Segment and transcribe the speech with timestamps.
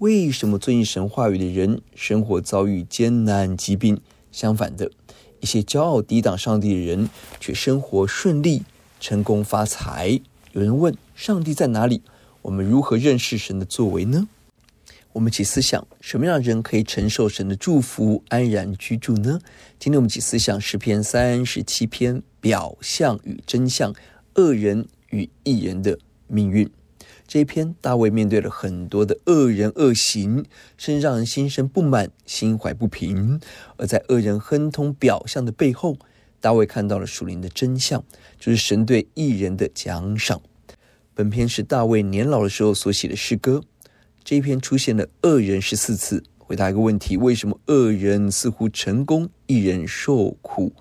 [0.00, 4.00] 为什么遵行神话语的人，生活遭遇艰难、疾病？
[4.32, 4.90] 相反的，
[5.40, 8.62] 一些骄傲抵挡上帝的人，却生活顺利、
[8.98, 10.18] 成功发财。
[10.52, 12.00] 有人问：上帝在哪里？
[12.40, 14.26] 我们如何认识神的作为呢？
[15.12, 19.38] 我们一起思想，什么样的人可以承受神的祝福，安然居住呢？
[19.78, 23.94] 今天我们一起思想诗篇三十七篇，表象与真相，
[24.36, 26.70] 恶人与义人的命运。
[27.30, 30.44] 这一篇，大卫面对了很多的恶人恶行，
[30.76, 33.40] 甚至让人心生不满、心怀不平。
[33.76, 35.96] 而在恶人亨通表象的背后，
[36.40, 38.02] 大卫看到了属灵的真相，
[38.40, 40.42] 就是神对义人的奖赏。
[41.14, 43.62] 本篇是大卫年老的时候所写的诗歌。
[44.24, 50.72] 这一篇出现了恶人十四次，回答一个问题：为什么恶人似乎成功，义人受苦？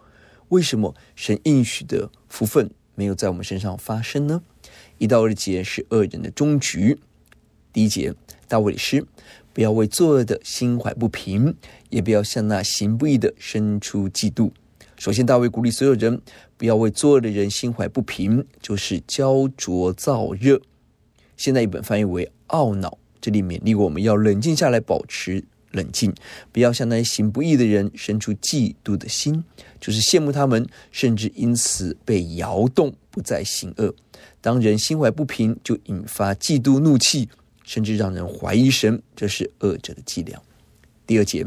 [0.47, 4.41] 为什么神应许的福分没有在我们身上发生呢？
[4.99, 6.99] 一到二节是恶人的终局。
[7.73, 8.13] 第一节，
[8.47, 9.03] 大卫的诗：
[9.53, 11.55] 不要为作恶的心怀不平，
[11.89, 14.51] 也不要向那行不义的生出嫉妒。
[14.97, 16.21] 首先，大卫鼓励所有人
[16.57, 20.61] 不要为作恶的人心怀不平，就是焦灼燥热。
[21.37, 22.97] 现在一本翻译为懊恼。
[23.21, 26.13] 这里勉励我们要冷静下来，保持冷静，
[26.51, 29.43] 不要向那些行不义的人生出嫉妒的心，
[29.79, 33.93] 就是羡慕他们，甚至因此被摇动，不再行恶。
[34.41, 37.29] 当人心怀不平，就引发嫉妒、怒气，
[37.63, 40.41] 甚至让人怀疑神，这是恶者的伎俩。
[41.05, 41.39] 第二节，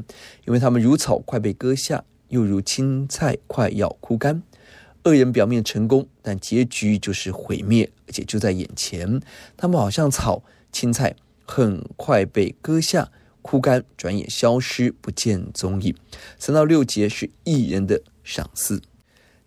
[0.47, 4.43] 因为他们如草快被割下，又如青菜快要枯干。
[5.05, 9.21] 恶人表面成功，但结局就是毁灭，而且就在眼前。
[9.57, 11.17] 他们好像草、青菜。
[11.45, 13.11] 很快被割下、
[13.43, 15.95] 枯干，转眼消失，不见踪影。
[16.39, 18.81] 三到六节是义人的赏赐。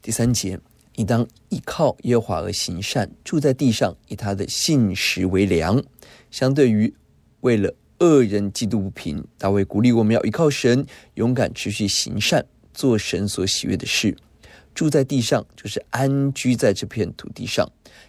[0.01, 0.59] 第三节，
[0.95, 5.81] 你当依靠耶和华而行善，住在地上，以他的信实为粮。
[6.29, 6.93] 相对于
[7.41, 10.85] 为了恶人嫉妒不平，大卫鼓励我们要依靠神，
[11.15, 14.15] 勇敢持续行善，做神所喜悦的事。
[14.73, 17.65] 住在地上，就是安居在这片土地上。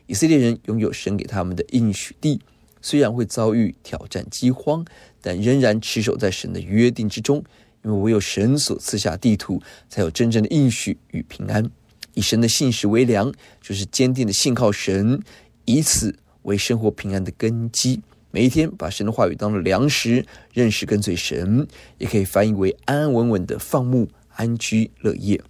[0.06, 2.40] 以色列人拥有神给他们的应许地。
[2.86, 4.84] 虽然会遭遇挑战、饥荒，
[5.20, 7.42] 但仍然持守在神的约定之中，
[7.82, 11.68] 因为唯有神所赐下地图，才有真正的应许与平安。
[12.14, 15.20] 以神的信实为粮，就是坚定的信靠神，
[15.64, 18.00] 以此为生活平安的根基。
[18.30, 21.66] 每一天把神的话语当作粮食，认识跟随神，
[21.98, 25.42] 也可以翻译为安安稳稳的放牧、安居乐业。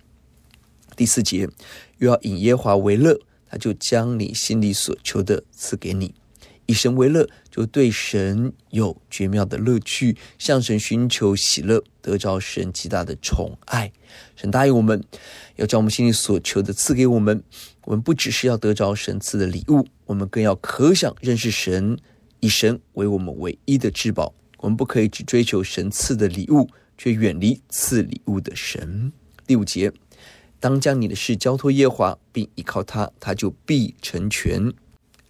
[0.96, 1.46] 第四节，
[1.98, 6.14] 又要以耶华为乐，他就将你心里所求的赐给你。
[6.66, 13.92] 以神为乐，就对神有绝妙的乐趣，向神寻求喜乐，得着神极大的宠爱。
[14.34, 15.02] 神答应我们，
[15.56, 17.42] 要将我们心里所求的赐给我们。
[17.84, 21.96] 我们不只是要得着神赐的礼物，我们更要渴想认识神，
[22.40, 24.34] 以神为我们唯一的至宝。
[24.58, 26.68] 我们不可以只追求神赐的礼物，
[26.98, 29.12] 却远离赐礼物的神。
[29.46, 29.92] 第五节，
[30.58, 34.72] 当将你的事交托耶华，并依靠他，他就必成全。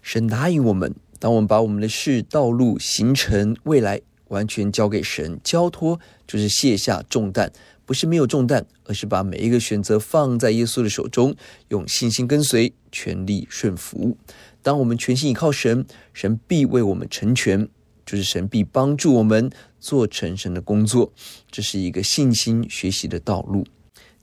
[0.00, 0.94] 神答应我们。
[1.18, 7.50] 当我们把我们的事、道路、行程、未来完全交给神，交托就是卸下重担，
[7.84, 11.34] 不是没有重担，而是把每一个选择放在耶稣的手中，
[11.68, 14.16] 用信心跟随，全力顺服。
[14.62, 17.68] 当我们全心依靠神，神必为我们成全，
[18.04, 21.12] 就是神必帮助我们做成神的工作。
[21.50, 23.64] 这是一个信心学习的道路。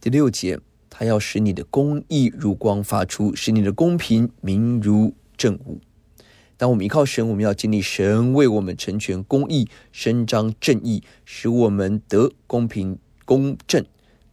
[0.02, 0.60] 第六节，
[0.90, 5.80] 他要使你的公义如光发出，使你的公平明如正午。
[6.58, 13.84] 当我们依靠神，我们要经历神为我们成全公义、伸张正义，使我们得公平公正，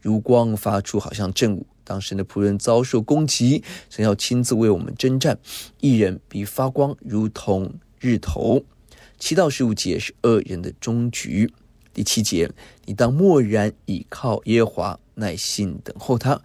[0.00, 1.66] 如光发出，好像正午。
[1.82, 5.36] 当神的仆人遭受攻击，神要亲自为我们征战。
[5.80, 8.62] 一人必发光，如同日头。
[9.18, 11.52] 七到十五节是恶人的终局。
[11.92, 12.48] 第七节，
[12.84, 16.40] 你当默然倚靠耶和华，耐心等候他，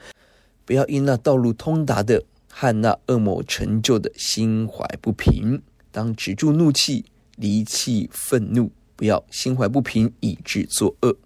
[0.65, 2.23] 不要因那道路通达的
[2.57, 5.61] 和那恶魔成就的心怀不平。
[5.91, 7.03] 当止住怒气，
[7.35, 11.17] 离弃愤怒，不要心怀不平，以致作恶。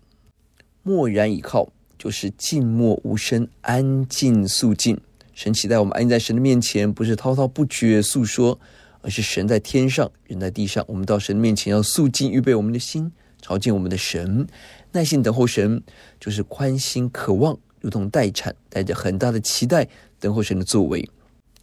[0.82, 5.00] 默然倚靠，就是静默无声，安静肃静。
[5.36, 8.60] 神期待我们安静在神的面前，不是滔滔不绝诉说，
[9.04, 10.84] 而是神在天上，人在地上。
[10.88, 13.12] 我们到神的面前要肃静，预备我们的心。
[13.40, 14.48] 朝见我们的神，
[14.94, 15.84] 耐心等候神，
[16.20, 19.88] 就是宽心渴望，如同待产，带着很大的期待
[20.20, 21.08] 等候神的作为。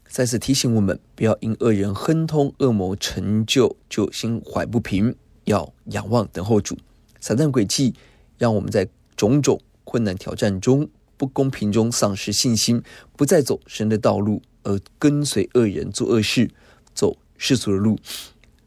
[0.09, 5.15] 再次提醒我们，不要因恶人亨通、恶谋成就就心怀不平，
[5.45, 6.79] 要仰望等候主。
[7.21, 7.95] 撒旦诡计
[8.39, 12.83] 让我们在种种困难挑战中、不公平中丧失信心，
[13.17, 16.51] 不再走神的道路，而跟随恶人做恶事，
[16.95, 17.99] 走世俗的路，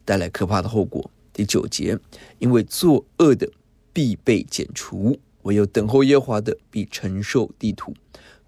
[0.04, 1.10] 带来可怕的后果。
[1.32, 1.98] 第九节，
[2.38, 3.50] 因为作恶的
[3.92, 7.94] 必被剪除，唯有等候耶华的必承受地土。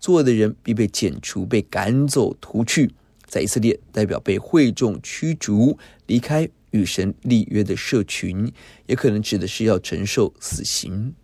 [0.02, 2.90] 作恶的人必被剪除，被赶走、屠去。
[3.24, 5.78] 在以色列，代表被会众驱逐，
[6.08, 8.52] 离开与神立约的社群，
[8.86, 11.14] 也可能指的是要承受死刑。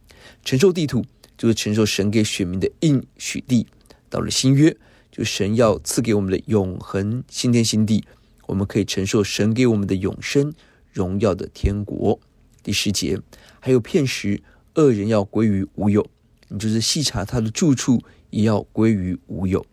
[0.44, 1.04] 承受地土，
[1.36, 3.66] 就是承受神给选民的应许地。
[4.08, 4.74] 到了新约，
[5.10, 8.04] 就神要赐给我们的永恒新天新地，
[8.46, 10.54] 我们可以承受神给我们的永生。
[10.92, 12.20] 荣耀的天国，
[12.62, 13.18] 第十节，
[13.58, 14.40] 还有片时，
[14.76, 16.08] 恶人要归于无有，
[16.46, 19.64] 你就是细查他的住处，也要归于无有。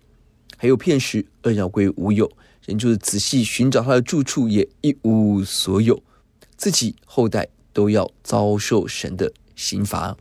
[0.58, 2.32] 还有片时，恶人要归于无有，
[2.66, 6.02] 人就是仔细寻找他的住处，也一无所有，
[6.56, 10.16] 自己后代都要遭受神的刑罚。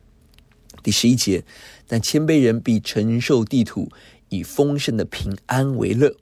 [0.83, 1.45] 第十一节，
[1.87, 3.91] 但谦卑人必承受地土，
[4.29, 6.15] 以丰盛的平安为乐。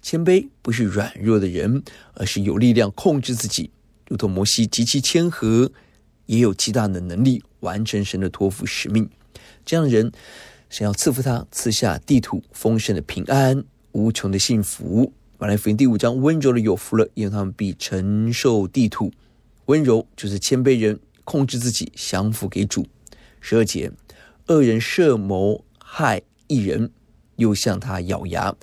[0.00, 1.82] 谦卑不是软弱的人，
[2.14, 3.70] 而是有力量控制自己。
[4.08, 5.70] 如同摩西极其谦和，
[6.26, 9.08] 也有极大的能力完成神的托付使命。
[9.64, 10.10] 这样的人，
[10.68, 15.10] 神要赐福他，赐下地土丰盛的平安，无穷的幸福。
[15.38, 19.10] 马来福音第五章，温柔的有福了，因为他们必承受地土。
[19.66, 22.86] 温柔就是谦卑人，控制自己，降服给主。
[23.40, 23.90] 十二节，
[24.48, 26.90] 恶人设谋害一人，
[27.36, 28.54] 又向他咬牙，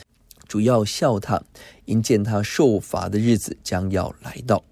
[0.48, 1.42] 主要笑他，
[1.86, 4.64] 因见他受罚的日子将要来到。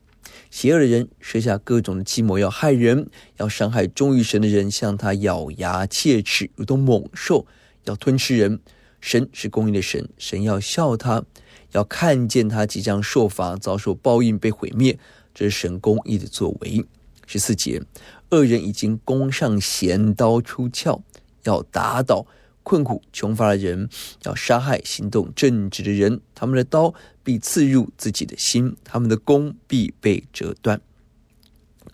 [0.54, 7.48] 邪恶的人设下各种的计谋，要害人，要伤害忠于神的人，向他咬牙切齿，如同猛兽
[7.86, 8.60] 要吞吃人。
[9.02, 11.24] 神是公义的神，神要笑他，
[11.72, 15.00] 要看见他即将受罚，遭受报应，被毁灭。
[15.34, 16.86] 这是神公义的作为。
[17.26, 17.82] 十四节，
[18.30, 21.02] 恶人已经弓上弦，刀出鞘，
[21.46, 22.28] 要打倒。
[22.64, 23.88] 困苦穷乏的人，
[24.24, 26.94] 要杀害行动正直的人，他们的刀
[27.24, 30.82] 必刺入自己的心，他们的弓必被折断。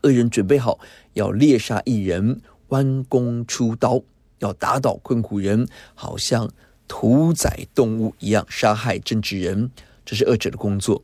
[0.03, 0.79] 恶人准备好
[1.13, 4.01] 要猎杀一人，弯弓出刀，
[4.37, 6.49] 要打倒困苦人，好像
[6.87, 9.71] 屠宰动物一样杀害正直人，
[10.05, 11.03] 这是恶者的工作。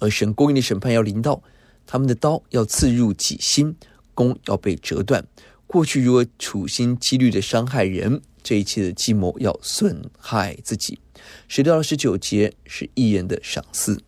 [0.00, 1.42] 而神公义的审判要临到，
[1.86, 3.76] 他们的刀要刺入己心，
[4.14, 5.24] 弓要被折断。
[5.68, 10.98] 过去如何处心积虑的伤害人，这一切的计谋要损害自己。
[11.48, 14.00] 十六到十九节是义人的赏赐。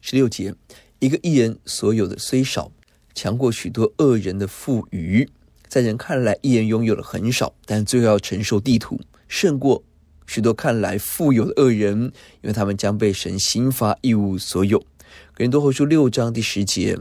[0.00, 0.54] 十六节，
[0.98, 2.70] 一个义人所有的虽少，
[3.14, 5.28] 强过许多恶人的富余。
[5.66, 9.82] 在人看来，义人拥有的很少，但最后要承受地土，胜过
[10.26, 14.78] 许多看来富有的恶人，因为他们将被神刑罚，一无所有。
[14.78, 16.98] 哥林多后书六章第十节，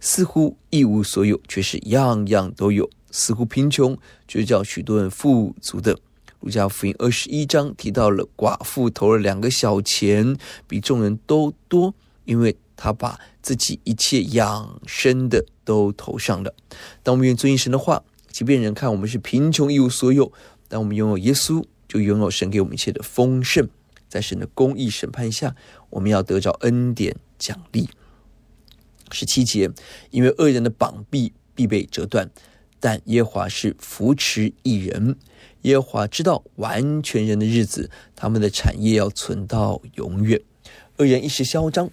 [0.00, 2.88] 似乎一无所有，却是样样都有。
[3.14, 5.96] 似乎贫穷，就叫许多人富足的。
[6.40, 11.94] 路加福音二十一章提到了寡妇投了两个小钱，比众人都多，
[12.24, 16.52] 因为他把自己一切养生的都投上了。
[17.04, 18.02] 当我们愿遵行神的话，
[18.32, 20.32] 即便人看我们是贫穷一无所有，
[20.66, 23.68] 但我们拥有耶稣，就拥有神给我们一切的丰盛。
[24.08, 25.54] 在神的公义审判下，
[25.90, 27.88] 我们要得着恩典奖励。
[29.12, 29.70] 十七节，
[30.10, 32.30] 因为恶人的膀臂必被折断。
[32.84, 35.16] 但耶华是扶持一人，
[35.62, 40.38] 耶华知道完全人的日子，他们的产业要存到永远。
[40.98, 41.90] 恶人一时嚣张，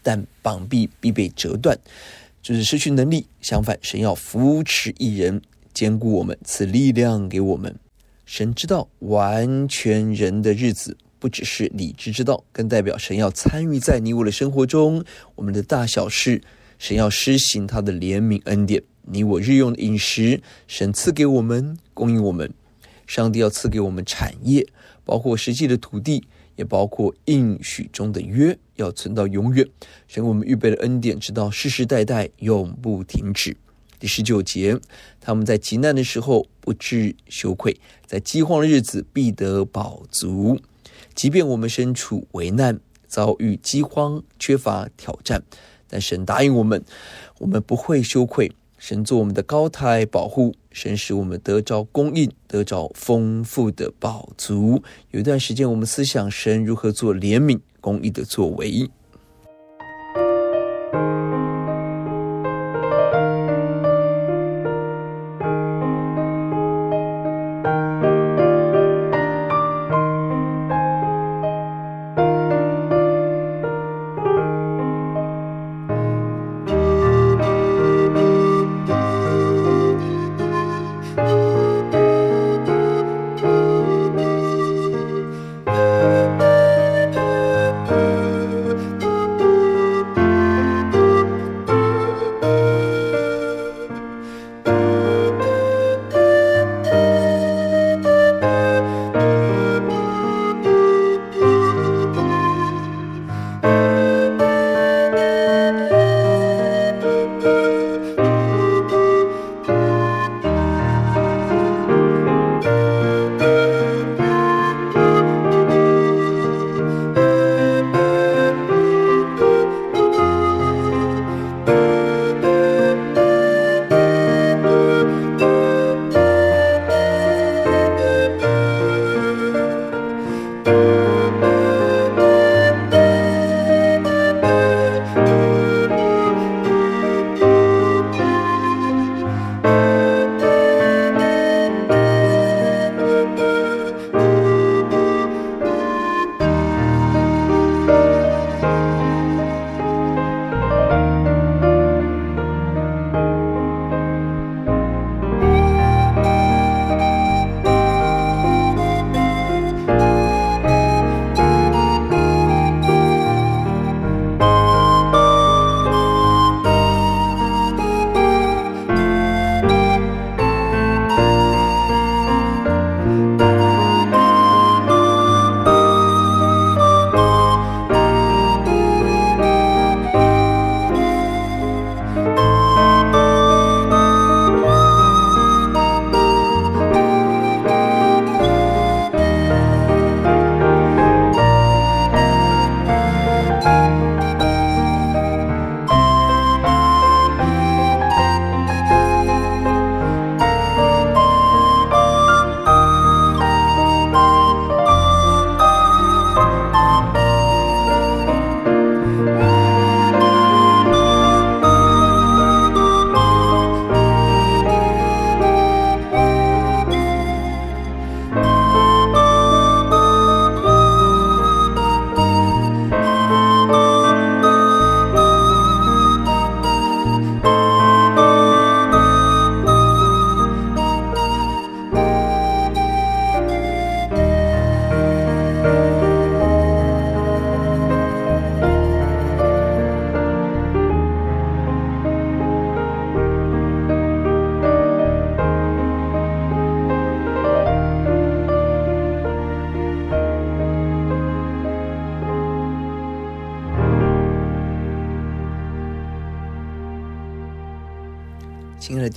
[0.00, 1.76] 但膀臂必被折断，
[2.40, 3.26] 就是失去能力。
[3.40, 5.42] 相反，神要扶持一人，
[5.74, 7.74] 坚固我们，赐力量给我们。
[8.24, 15.04] 神知道完全人的日子，不只是理智之道，更代表神要参与在你我的生活中，
[15.34, 16.40] 我们的大小事，
[16.78, 18.80] 神要施行他的怜悯恩典。
[19.10, 22.52] 你我日用的饮食，神赐给我们，供应我们。
[23.06, 24.66] 上帝要赐给我们产业，
[25.04, 29.66] 包括实际的土地，也包括应许中的约，要存到永远。
[30.06, 33.56] 神为我们预备的恩典，直到世世代代永不停止。
[33.98, 34.78] 第十九节，
[35.20, 40.60] 他们在急难的时候不致羞愧，在饥荒的日子必得饱足。
[41.14, 45.42] 即便我们身处危难，遭遇饥荒、缺乏挑战，
[45.88, 46.84] 但神答应我们，
[47.38, 48.52] 我们不会羞愧。
[48.88, 54.82] 神做我们的高台保护，神使我们得着供应，得着丰富的宝足。
[55.10, 58.90] 有一段时间，我们思想神如何做怜悯、公义的作为。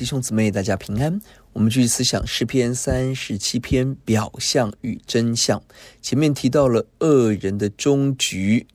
[0.02, 1.22] 弟兄姊妹，大家平安。
[1.54, 5.62] 我们继续思想诗篇三十七篇表象与真相。
[6.02, 8.66] 前面提到了恶人的终局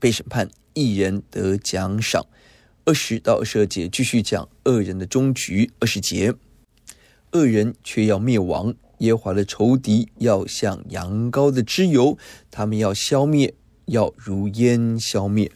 [0.00, 2.26] 被审判，一人得奖赏。
[2.84, 5.70] 二十到二十二节继续讲恶人的终局。
[5.78, 6.34] 二十节，
[7.30, 12.18] 恶人却要灭亡，耶华的仇敌要像羊羔的脂油，
[12.50, 15.52] 他们要消灭，要如烟消灭。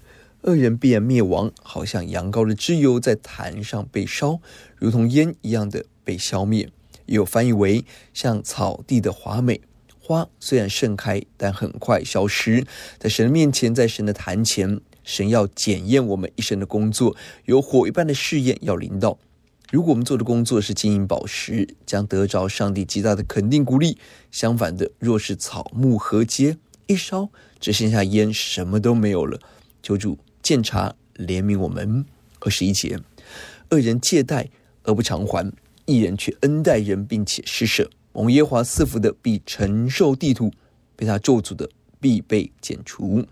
[0.46, 4.40] 恶人必然灭亡，好像羊羔的脂油在坛上被烧，
[4.76, 6.70] 如同烟一样的被消灭。
[7.06, 7.84] 也有翻译为
[8.14, 9.60] 像草地的华美
[10.00, 12.64] 花，虽然盛开，但很快消失。
[12.98, 19.18] 在神的面前，在神的坛前，神要检验我们一生的工作，有火一般的试验要临到。
[19.72, 23.96] 如果我们做的工作是金银宝石，将得着上帝极大的肯定鼓励；
[24.30, 29.40] 相反的，若是草木禾秸，一烧只剩下烟，什么都没有了。
[29.82, 30.16] 求主。
[30.46, 32.06] 鉴察怜悯我们。
[32.38, 33.00] 二十一节，
[33.70, 34.48] 恶人借贷
[34.84, 35.52] 而不偿还，
[35.86, 37.90] 一人却恩待人，并且施舍。
[38.12, 40.52] 蒙耶华赐福的必承受地土，
[40.94, 43.26] 被他咒诅的必被剪除。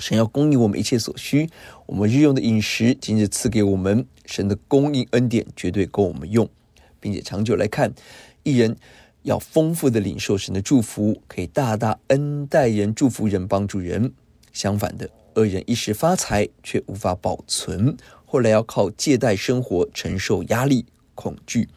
[0.00, 1.48] 神要供应我们一切所需，
[1.86, 4.04] 我们日用的饮食今日赐给我们。
[4.26, 6.50] 神的供应恩典绝对够我们用，
[6.98, 7.94] 并且长久来看，
[8.42, 8.76] 一人
[9.22, 14.12] 要丰富的领受神的祝福，可以大大恩待人、祝福人、帮助人。
[14.52, 21.68] 相反的，恶人一时发财却无法保存，后来要靠借贷生活，承受压力、恐惧。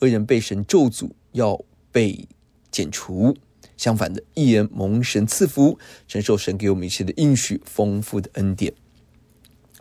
[0.00, 1.62] 恶人被神咒诅，要
[1.92, 2.26] 被
[2.70, 3.36] 剪除。
[3.76, 8.72] 相反的，义人蒙神赐福，承受神给我们一切的应许，丰富的恩典。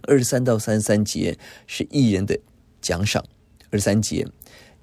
[0.03, 2.39] 二十三到三十三节是义人的
[2.81, 3.23] 奖赏。
[3.69, 4.25] 二十三节，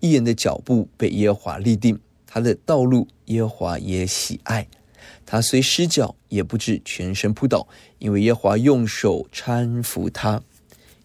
[0.01, 4.69] 义人的脚步被耶和华立定，他的道路耶和华也喜爱。
[5.27, 7.69] 他虽失脚，也不至全身扑倒，
[7.99, 10.41] 因为耶和华用手搀扶他。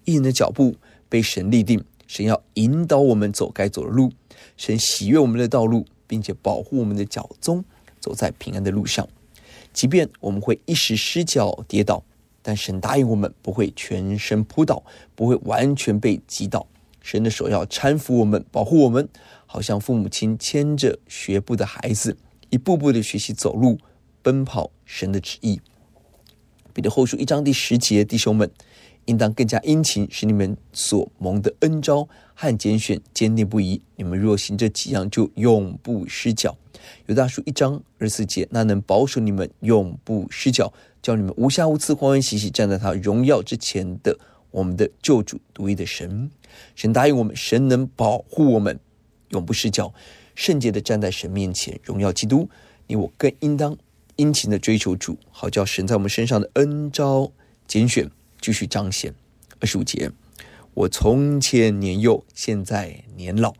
[0.06, 0.76] 义人的脚步
[1.10, 4.12] 被神立定，神要引导我们走该走的路，
[4.56, 7.66] 神喜悦我们的道路，并且保护我们的脚踪。
[8.00, 9.08] 走在平安的路上，
[9.72, 12.04] 即便我们会一时失脚跌倒，
[12.42, 16.66] 但神答应我们不会全身扑倒，不会完全被击倒。
[17.00, 19.08] 神的手要搀扶我们，保护我们，
[19.46, 22.18] 好像父母亲牵着学步的孩子，
[22.50, 23.78] 一步步的学习走路、
[24.22, 24.72] 奔跑。
[24.86, 25.62] 神的旨意。
[26.74, 28.52] 彼得后书一章第十节，弟兄们，
[29.06, 33.82] 应当更加殷勤，使你们所蒙的恩召和拣选坚定不移。
[33.96, 36.58] 你们若行这几样，就永不失脚。
[37.06, 44.20] 犹大书一章二十四节，那能保守你们永不失脚，叫你们无瑕无疵、欢欢喜喜站在他荣耀之前的
[44.52, 46.30] 我们的救主独一的神。
[46.76, 48.78] 神答应我们，神能保护我们
[49.30, 49.94] 永不失脚，
[50.36, 52.50] 圣洁的站在神面前荣耀基督。
[52.88, 53.78] 你我更应当
[54.22, 57.32] 殷勤的追求主，好叫神在我们身上的恩召
[57.68, 58.08] 拣选
[58.40, 59.16] 继续彰显。
[59.60, 60.12] 二十五节，
[60.76, 63.56] 我从前年幼，现在年老，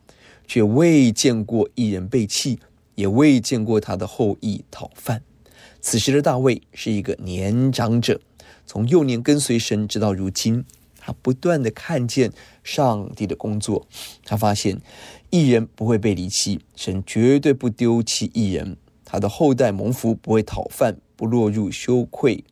[0.46, 2.60] 却未见过一人被弃。
[2.94, 5.22] 也未见过他的后裔讨饭。
[5.80, 8.20] 此时的大卫是一个年长者，
[8.66, 10.62] 从幼年跟随神，直到如今，
[10.98, 12.30] 他不断的看见
[12.62, 13.88] 上帝的工作。
[14.26, 14.78] 他发现
[15.30, 18.76] 一人不会被离弃，神绝对不丢弃一人。
[19.12, 22.42] 他的后代蒙福，不会讨饭，不落入羞愧、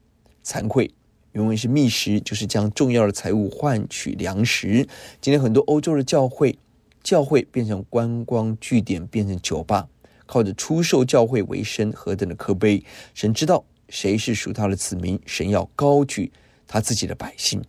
[0.44, 0.90] 惭愧。
[1.32, 4.86] 原文是觅食，就是将重要的财物换取粮食。
[5.22, 6.58] 今天很多欧洲的教会，
[7.02, 9.88] 教会变成观光据点，变成酒吧。
[10.26, 12.84] 靠着出售教会为生，何等的可悲！
[13.14, 16.30] 神知道谁是属他的子民，神要高举
[16.66, 17.62] 他自己的百姓。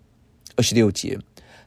[0.58, 1.18] 二十六节，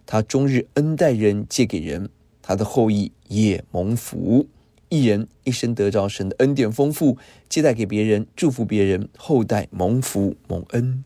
[0.04, 2.10] 他终日恩待人，借给人，
[2.42, 4.46] 他的后裔也蒙福。
[4.94, 11.02] 一人一生得着神的恩典丰富，接待给别人，祝福别人，后代蒙福蒙恩。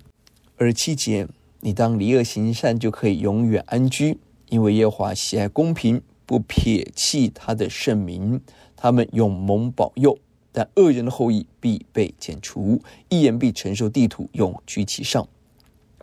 [0.59, 1.27] 二十七节，
[1.61, 4.19] 你当离恶行善，就可以永远安居，
[4.51, 8.43] 因为耶和华喜爱公平，不撇弃他的圣名。
[8.77, 10.19] 他们永蒙保佑，
[10.53, 15.27] 但恶人的后裔必被剪除，一人必承受地土，永居其上。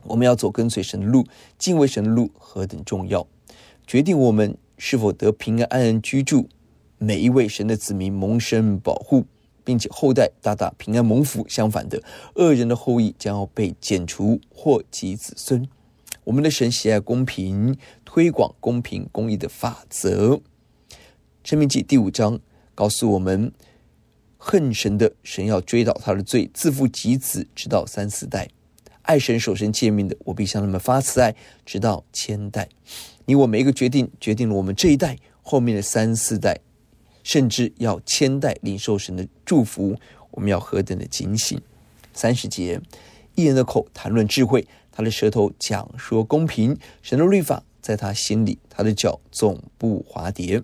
[0.05, 1.23] 我们要走跟随神的路，
[1.59, 3.27] 敬畏神的路何等重要，
[3.85, 6.49] 决定我们是否得平安安居住。
[6.97, 9.25] 每一位神的子民蒙神保护，
[9.63, 11.45] 并且后代大大平安蒙福。
[11.47, 12.01] 相反的，
[12.35, 15.67] 恶人的后裔将要被剪除，祸及子孙。
[16.23, 20.41] 我们的神喜爱公平，推广公平公义的法则。
[21.43, 22.39] 生命记第五章。
[22.77, 23.53] 告诉我们，
[24.37, 28.49] 恨神的神要追讨他的罪，自负及子，直到三四代；
[29.03, 31.33] 爱神守神诫命的，我必向他们发慈爱，
[31.65, 32.67] 直到千代。
[33.23, 36.59] 你我每一个决定，决定了我们这一代后面的三四代，
[37.25, 39.97] 甚至要千代领受神的祝福。
[40.29, 41.59] 我们要何等的警醒！
[42.13, 42.79] 三十节，
[43.33, 46.77] 义人的口谈论智慧，他的舌头讲说公平。
[47.01, 50.61] 神的律法在他心里，他的脚总不滑跌。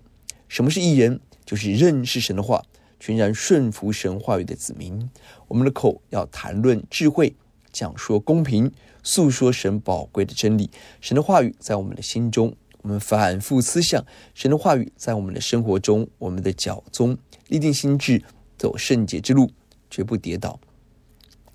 [0.47, 1.19] 什么是义人？
[1.45, 2.63] 就是认识神的话，
[2.99, 5.09] 全然顺服神话语的子民。
[5.47, 7.33] 我们的口要谈论智慧，
[7.71, 8.71] 讲说公平，
[9.01, 10.69] 诉说神宝贵的真理。
[11.01, 17.17] 神的话语在我们的心中，我们反复思想神的话语在我们的生活中，我们的脚中
[17.47, 18.23] 立定心志，
[18.57, 19.51] 走圣洁之路，
[19.89, 20.59] 绝不跌倒。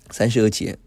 [0.09, 0.77] 三十二节，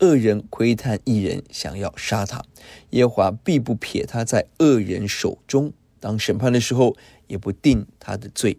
[0.00, 2.42] 恶人窥探一人，想要杀他，
[2.90, 5.72] 耶和华必不撇他在恶人手中。
[6.00, 8.56] 当审判的时候，也不定他的罪。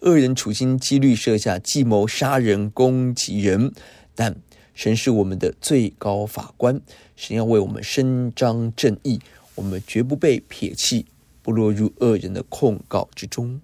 [0.00, 3.72] 恶人处心积虑设下计谋杀人、攻击人，
[4.14, 4.36] 但
[4.74, 6.80] 神是我们的最高法官，
[7.16, 9.20] 神要为我们伸张正义，
[9.56, 11.06] 我们绝不被撇弃，
[11.42, 13.60] 不落入恶人的控告之中。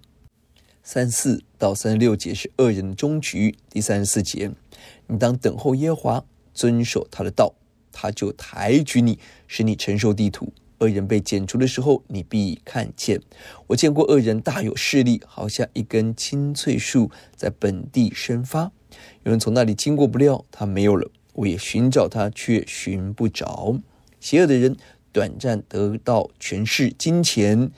[0.82, 3.54] 三四到三十六节是恶人的终局。
[3.70, 4.50] 第三十四节，
[5.06, 7.54] 你当等候耶和华，遵守他的道，
[7.92, 10.52] 他就抬举你，使你承受地土。
[10.78, 13.20] 恶人被剪除的时候，你必看见。
[13.68, 18.72] 我见过恶人大有势力，好像一根青翠树在本地生发。
[19.22, 21.08] 有人从那里经过，不料他没有了。
[21.34, 23.78] 我也寻找他，却寻不着。
[24.18, 24.76] 邪恶的人
[25.12, 27.70] 短暂得到权势、金钱，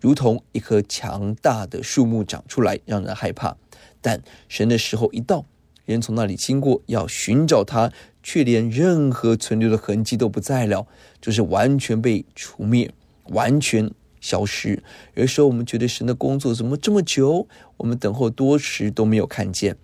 [0.00, 3.56] 如同一棵强大的树木长出来，让人害怕。
[4.00, 5.44] 但神的时候一到，
[5.84, 10.86] 人从那里经过，要寻找他，却连任何存留的痕迹都不在了，
[11.20, 12.90] 就是完全被除灭，
[13.30, 14.82] 完全消失。
[15.14, 17.48] 有时候我们觉得神的工作怎么这么久？
[17.76, 19.76] 我们等候多时都没有看见。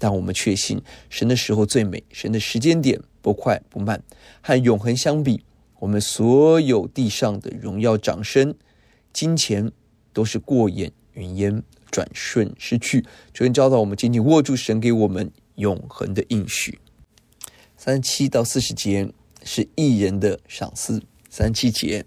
[0.00, 4.00] 但我们确信，神的时候最美，神的时间点不快不慢。
[4.40, 5.42] 和永恒相比，
[5.78, 8.54] 我们所有地上的荣耀、掌声、
[9.12, 9.70] 金钱，
[10.12, 13.02] 都是过眼云烟，转瞬失去。
[13.32, 16.78] 求神教导我们紧紧握住神给我们永恒的应许。
[17.76, 19.12] 三十七到四十节
[19.44, 21.02] 是义人的赏赐。
[21.30, 22.04] 三七节。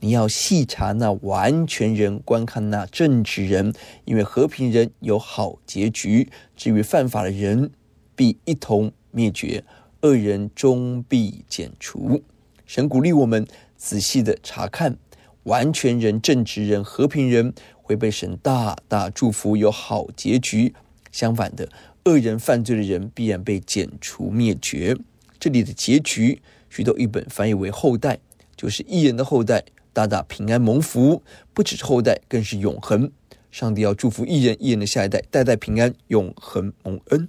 [0.00, 6.30] 你要细察那完全人，观看那正直人，因为和平人有好结局。
[6.54, 7.72] 至于犯法的人，
[8.14, 9.64] 必一同灭绝；
[10.02, 12.22] 恶人终必剪除。
[12.68, 13.46] 神鼓励我们
[13.78, 14.98] 仔细的查看，
[15.44, 20.74] 完全人、正直人、和平人会被神大大祝福，有好结局。
[21.10, 21.66] 相反的，
[22.04, 24.94] 恶人、犯罪的人必然被剪除灭绝。
[25.40, 28.18] 这里的结局，许多译本翻译为后代，
[28.54, 29.64] 就是义人的后代。
[29.94, 31.22] 大大平安蒙福，
[31.54, 33.10] 不只是后代，更是永恒。
[33.50, 37.28] 上帝要祝福一人，一人的下一代，代代平安，永恒蒙恩。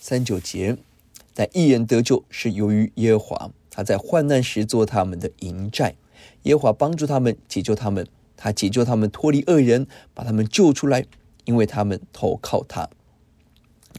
[0.00, 0.76] 三九节，
[1.34, 5.94] 但一人得救是由于耶和华，他在患难时做他们的营寨。
[6.42, 8.06] 耶和华帮助他们，解救他们，
[8.36, 11.06] 他解救他们脱离恶人，把他们救出来，
[11.46, 12.90] 因为他们投靠他。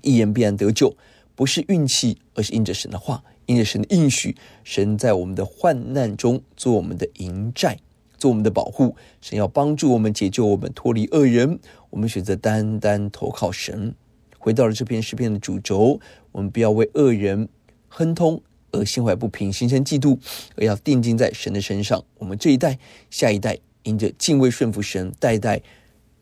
[0.04, 0.96] 一人必然得救，
[1.36, 3.24] 不是运气，而是应着神的话。
[3.48, 7.78] 应着神的应许，神在我们的患难中做我们的营寨，
[8.18, 8.96] 做我们的保护。
[9.20, 11.60] 神要帮助我们，解救我们，脱离恶人。
[11.90, 13.96] 我们选择单单投靠神，
[14.40, 16.00] 回到了这篇诗篇的主轴。
[16.32, 17.50] 我们不要为恶人
[17.90, 18.42] 亨通
[18.74, 20.20] 而心怀不平，心生嫉妒，
[20.58, 22.04] 而要定睛在神的身上。
[22.18, 22.78] 我们这一代、
[23.10, 25.62] 下一代，因着敬畏顺服神，代代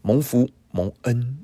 [0.03, 1.39] 蒙福蒙恩。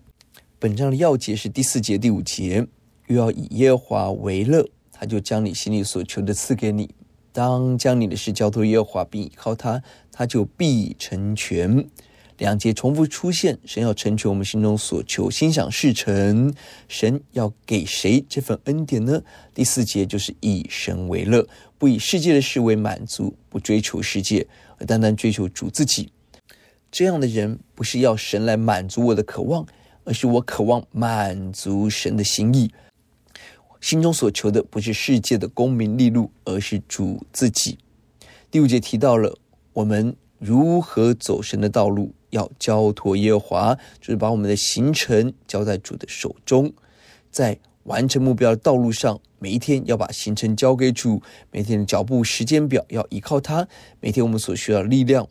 [0.60, 2.68] 本章的要节是第四节、第五节，
[3.08, 4.68] 又要以耶华为乐。
[4.92, 6.90] 他就将你心里所求的赐给你。
[7.32, 11.88] 当将你的事交托耶和华，并倚靠他，他就必成全。
[12.38, 16.54] 两节重复出现，神要成全我们心中所求，心想事成。
[16.88, 19.22] 神要给谁这份恩典呢？
[19.54, 21.48] 第四节就是以神为乐，
[21.78, 24.46] 不以世界的事为满足，不追求世界，
[24.78, 26.12] 而单单追求主自己。
[26.92, 29.66] 这样的人不是要神来满足我的渴望，
[30.04, 32.72] 而是我渴望满足神的心意。
[33.82, 37.78] 心中所求的不是世界的功名利禄，而是主自己。
[38.50, 39.38] 第五节提到了
[39.74, 46.74] 我们如何走神的道路，要交托耶和华，就是把我们的行程交在主的手中，
[47.30, 53.68] 在完成目标的道路上，每一天要把行程交给主，每天的脚步时间表要依靠他，
[54.00, 55.28] 每天我们所需要的力量、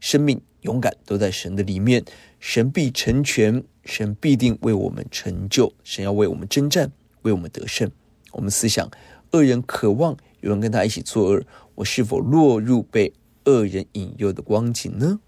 [0.00, 2.04] 生命、勇敢都在神的里面，
[2.38, 6.90] 神必成全，神必定为我们成就，神要为我们征战。
[7.22, 7.88] 为我们得胜，
[8.32, 8.90] 我们思想
[9.30, 11.40] 恶人渴望有人跟他一起作恶，
[11.76, 13.12] 我是否落入被
[13.44, 15.20] 恶人引诱的光景呢？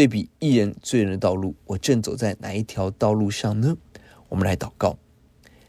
[0.00, 3.76] 对比一人罪人的道路，我正走在哪一条道路上呢？
[4.30, 4.96] 我们来祷告，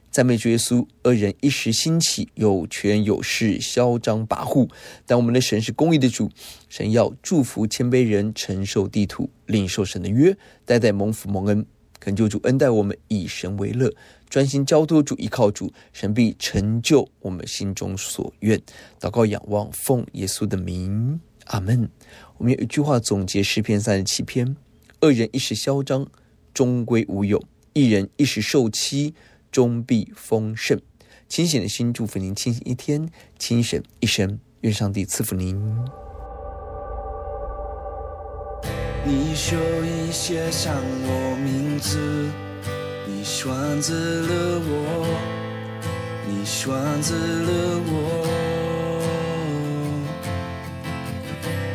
[0.09, 0.87] 赞美主耶稣。
[1.03, 4.69] 恶人一时兴起，有权有势，嚣张跋扈，
[5.05, 6.31] 但我们的神是公义的主，
[6.69, 11.65] 神要祝福谦卑人，承受地土，领受神的约，代代蒙福蒙恩。
[11.99, 13.93] 恳求主恩待我们，以神为乐，
[14.29, 18.57] 专心交托主，依靠主，神必成就我们心中所愿。
[18.97, 21.89] 祷告仰望，奉耶稣的名，阿门。
[22.41, 24.57] 我们有一句话总结诗篇三十七篇：
[25.01, 26.07] 恶人一时嚣张，
[26.55, 27.37] 终归无有；
[27.73, 29.13] 一人一时受欺，
[29.51, 30.81] 终必丰盛。
[31.29, 34.39] 清醒的心，祝福您清醒一天，清醒一生。
[34.61, 35.55] 愿上帝赐福您。
[39.05, 41.99] 你手已写上我名字，
[43.07, 45.05] 你选择了我，
[46.27, 46.73] 你选
[47.03, 48.50] 择了我，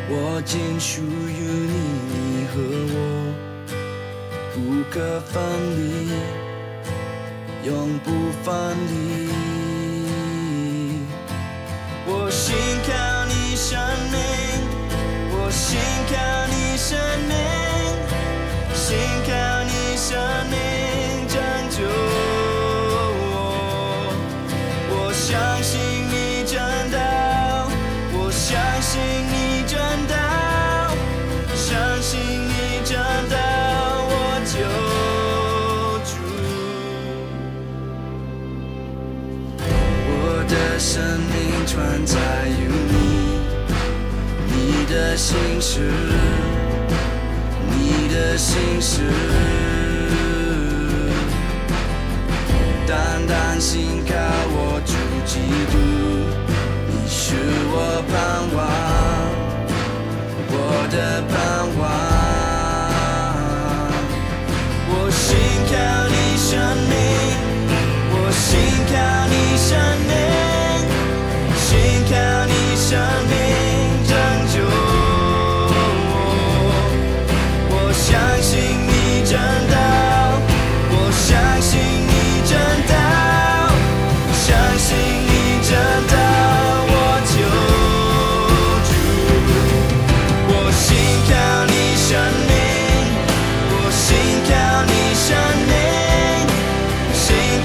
[0.08, 1.74] 我仅属于你
[2.12, 2.54] 你和
[2.94, 2.96] 我，
[4.54, 4.56] 不
[4.90, 5.34] 可分
[5.76, 6.10] 离，
[7.66, 8.10] 永不
[8.44, 8.46] 分
[8.88, 8.94] 离。
[12.06, 12.54] 我心
[12.86, 12.90] 靠
[13.26, 13.78] 你生
[14.12, 14.16] 命，
[15.32, 16.14] 我心靠
[16.46, 16.56] 你。
[16.76, 17.34] 生命，
[18.74, 19.32] 心靠
[19.64, 20.14] 你生
[20.50, 20.56] 命
[44.88, 45.80] 的心事，
[47.70, 49.02] 你的心事，
[52.86, 54.14] 单单心靠
[54.48, 54.92] 我主
[55.26, 55.40] 基
[55.72, 55.76] 督，
[56.88, 57.34] 你是
[57.72, 57.74] 我
[58.08, 58.14] 盼
[58.54, 58.58] 望，
[60.52, 60.54] 我
[60.92, 60.96] 的
[61.28, 61.34] 盼
[61.80, 61.84] 望，
[64.88, 65.26] 我心
[65.68, 66.05] 跳。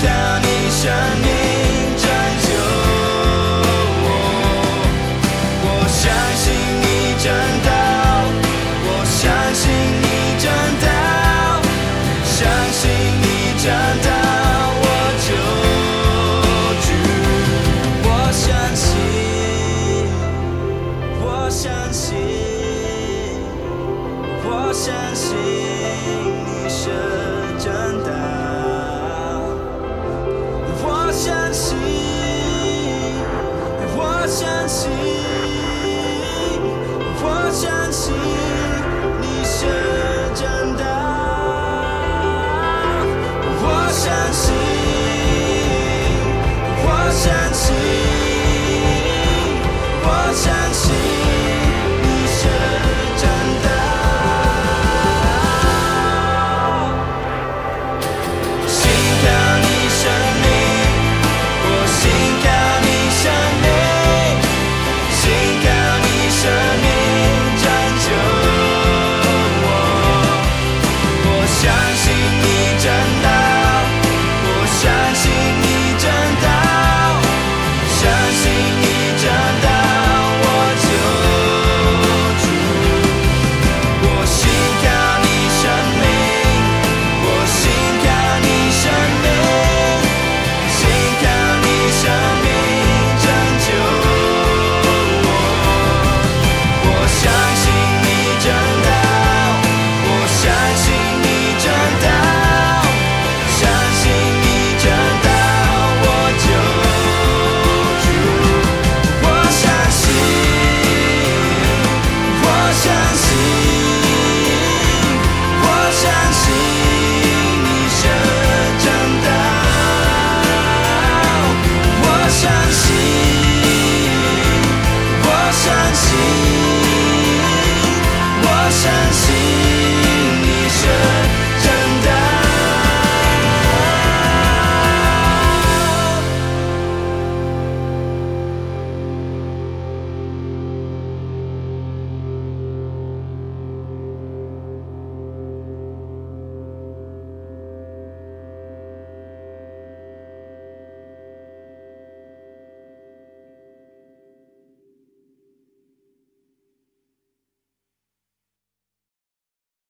[0.02, 0.10] 叫
[0.40, 1.51] 你声音。